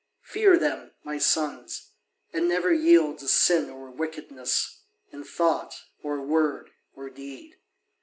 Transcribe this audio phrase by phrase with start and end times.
[0.23, 1.91] Fear them, my sons,
[2.33, 4.79] and never yield to sin or wickedness,
[5.11, 7.57] in thought or word or deed.